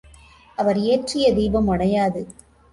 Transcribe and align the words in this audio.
அவர் 0.57 0.77
ஏற்றிய 0.77 1.33
தீபம் 1.33 1.71
அணையாது. 1.71 2.21